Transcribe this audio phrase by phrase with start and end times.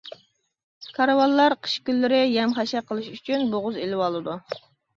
[0.95, 4.43] كارۋانلار قىش كۈنلىرى يەم-خەشەك قىلىش ئۈچۈن بوغۇز ئېلىۋالىدۇ.